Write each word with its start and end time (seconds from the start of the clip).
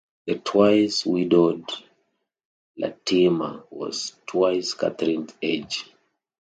The 0.25 0.33
twice-widowed 0.39 1.69
Latimer 2.75 3.63
was 3.69 4.15
twice 4.25 4.73
Catherine's 4.73 5.35
age. 5.43 5.85